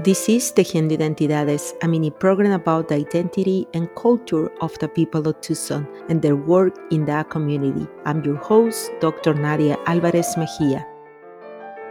[0.00, 5.28] This is Tejiendo Identidades, a mini program about the identity and culture of the people
[5.28, 7.86] of Tucson and their work in that community.
[8.06, 9.34] I'm your host, Dr.
[9.34, 10.86] Nadia Alvarez Mejia.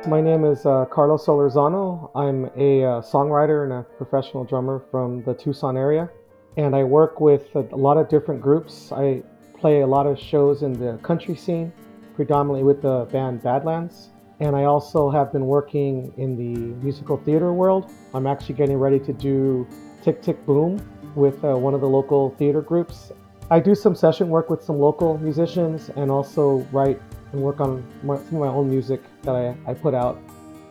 [0.08, 2.10] My name is uh, Carlos Solorzano.
[2.16, 6.10] I'm a uh, songwriter and a professional drummer from the Tucson area,
[6.58, 8.92] and I work with a, a lot of different groups.
[8.92, 9.22] I
[9.60, 11.72] play a lot of shows in the country scene,
[12.16, 14.11] predominantly with the band Badlands.
[14.42, 17.92] And I also have been working in the musical theater world.
[18.16, 19.68] I'm actually getting ready to do
[20.02, 20.82] Tick Tick Boom
[21.14, 23.12] with uh, one of the local theater groups.
[23.52, 27.00] I do some session work with some local musicians and also write
[27.34, 30.20] and work on my, some of my own music that I, I put out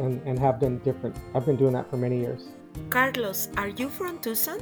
[0.00, 1.14] and, and have been different.
[1.33, 2.48] I've been doing that for many years.
[2.89, 4.59] Carlos, are you from Tucson?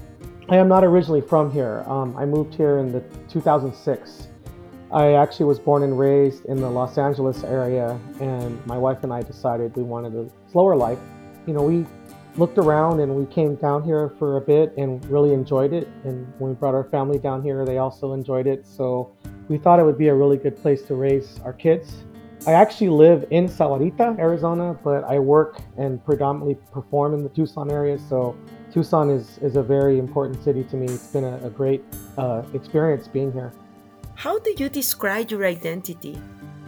[0.50, 1.82] I am not originally from here.
[1.86, 4.28] Um, I moved here in the 2006.
[4.90, 9.12] I actually was born and raised in the Los Angeles area, and my wife and
[9.12, 10.98] I decided we wanted a slower life.
[11.46, 11.84] You know, we
[12.36, 15.88] looked around and we came down here for a bit and really enjoyed it.
[16.04, 18.66] And when we brought our family down here, they also enjoyed it.
[18.66, 19.12] So
[19.48, 22.04] we thought it would be a really good place to raise our kids.
[22.46, 27.70] I actually live in Sahuarita, Arizona, but I work and predominantly perform in the Tucson
[27.70, 27.98] area.
[27.98, 28.36] So
[28.72, 30.86] Tucson is, is a very important city to me.
[30.86, 31.84] It's been a, a great
[32.16, 33.52] uh, experience being here.
[34.18, 36.20] How do you describe your identity?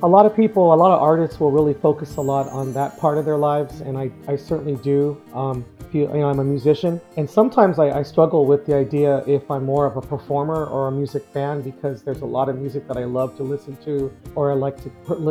[0.05, 2.97] A lot of people, a lot of artists will really focus a lot on that
[2.97, 5.21] part of their lives, and I, I certainly do.
[5.35, 9.25] Um, feel, you know, I'm a musician, and sometimes I, I struggle with the idea
[9.27, 12.57] if I'm more of a performer or a music fan because there's a lot of
[12.57, 14.91] music that I love to listen to or I like to,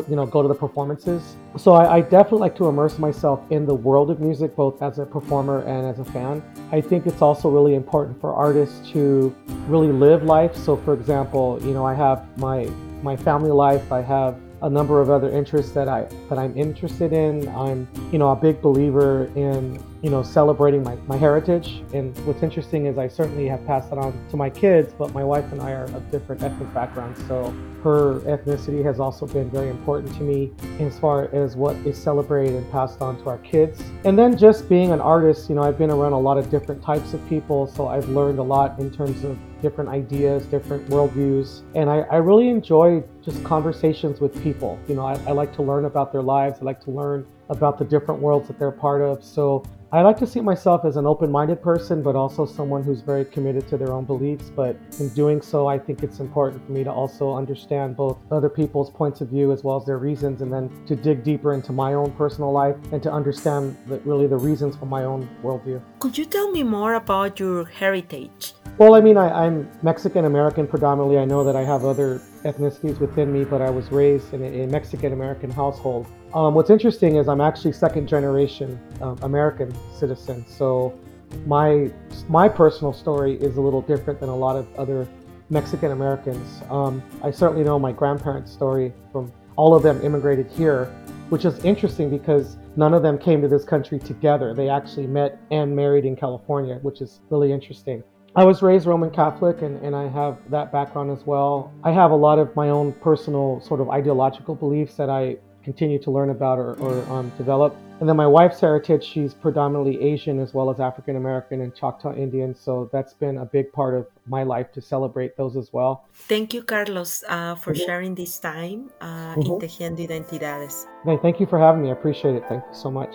[0.09, 1.35] you know, go to the performances.
[1.57, 4.99] So I, I definitely like to immerse myself in the world of music, both as
[4.99, 6.43] a performer and as a fan.
[6.71, 9.35] I think it's also really important for artists to
[9.67, 10.55] really live life.
[10.55, 12.69] So, for example, you know, I have my
[13.01, 13.91] my family life.
[13.91, 17.47] I have a number of other interests that I that I'm interested in.
[17.49, 21.83] I'm you know a big believer in you know celebrating my, my heritage.
[21.93, 25.23] And what's interesting is I certainly have passed that on to my kids but my
[25.23, 27.19] wife and I are of different ethnic backgrounds.
[27.27, 27.53] So
[27.83, 32.55] her ethnicity has also been very important to me as far as what is celebrated
[32.55, 33.81] and passed on to our kids.
[34.03, 36.81] And then just being an artist you know I've been around a lot of different
[36.81, 41.61] types of people so I've learned a lot in terms of different ideas different worldviews
[41.75, 45.61] and I, I really enjoy just conversations with people you know I, I like to
[45.61, 49.01] learn about their lives I like to learn about the different worlds that they're part
[49.01, 52.83] of so I like to see myself as an open minded person, but also someone
[52.83, 54.51] who's very committed to their own beliefs.
[54.55, 58.49] But in doing so, I think it's important for me to also understand both other
[58.49, 61.73] people's points of view as well as their reasons, and then to dig deeper into
[61.73, 63.75] my own personal life and to understand
[64.05, 65.81] really the reasons for my own worldview.
[65.97, 68.53] Could you tell me more about your heritage?
[68.79, 71.17] Well, I mean, I, am Mexican American predominantly.
[71.19, 74.63] I know that I have other ethnicities within me, but I was raised in a,
[74.63, 76.07] a Mexican American household.
[76.33, 80.45] Um, what's interesting is I'm actually second generation um, American citizen.
[80.47, 80.97] So
[81.45, 81.91] my
[82.29, 85.09] my personal story is a little different than a lot of other
[85.49, 86.61] Mexican Americans.
[86.69, 90.85] Um, I certainly know my grandparents' story from all of them immigrated here,
[91.27, 94.53] which is interesting because none of them came to this country together.
[94.53, 98.03] They actually met and married in California, which is really interesting.
[98.35, 101.73] I was raised Roman Catholic and, and I have that background as well.
[101.83, 105.99] I have a lot of my own personal sort of ideological beliefs that I continue
[105.99, 107.75] to learn about or, or um, develop.
[107.99, 112.13] And then my wife's heritage, she's predominantly Asian as well as African American and Choctaw
[112.15, 112.55] Indian.
[112.55, 116.05] So that's been a big part of my life to celebrate those as well.
[116.13, 117.85] Thank you, Carlos, uh, for mm-hmm.
[117.85, 119.41] sharing this time uh, mm-hmm.
[119.41, 120.85] in Tejiendo Identidades.
[121.03, 121.89] Hey, thank you for having me.
[121.89, 122.43] I appreciate it.
[122.47, 123.13] Thank you so much.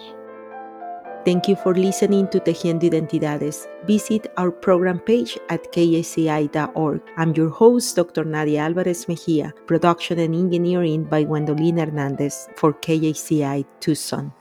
[1.24, 3.66] Thank you for listening to Tejiendo Identidades.
[3.86, 7.00] Visit our program page at kxci.org.
[7.16, 8.24] I'm your host, Dr.
[8.24, 14.32] Nadia Alvarez Mejia, production and engineering by Gwendoline Hernandez for KXCI Tucson.